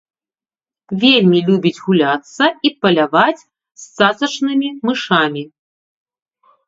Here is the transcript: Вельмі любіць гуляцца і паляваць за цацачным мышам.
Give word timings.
Вельмі 1.03 1.39
любіць 1.49 1.81
гуляцца 1.89 2.45
і 2.69 2.73
паляваць 2.85 3.39
за 3.43 4.09
цацачным 4.09 4.59
мышам. 4.89 5.33